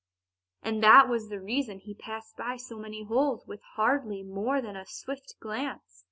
And 0.63 0.81
that 0.81 1.07
was 1.07 1.29
the 1.29 1.39
reason 1.39 1.77
he 1.77 1.93
passed 1.93 2.35
by 2.35 2.57
so 2.57 2.79
many 2.79 3.03
holes 3.03 3.45
with 3.45 3.61
hardly 3.75 4.23
more 4.23 4.59
than 4.59 4.75
a 4.75 4.83
swift 4.83 5.35
glance. 5.39 5.99